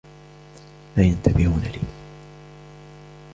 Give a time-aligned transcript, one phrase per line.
[0.97, 1.79] لا ينتبهون لي.